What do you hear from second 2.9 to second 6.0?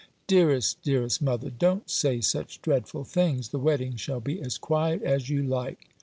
things. The wedding shall be as quiet as you like."